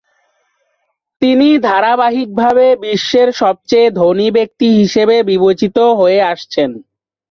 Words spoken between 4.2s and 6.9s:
ব্যক্তি হিসেবে বিবেচিত হয়ে আসছেন।